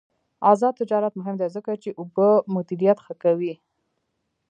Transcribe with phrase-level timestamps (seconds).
[0.51, 3.53] آزاد تجارت مهم دی ځکه چې اوبه مدیریت ښه کوي.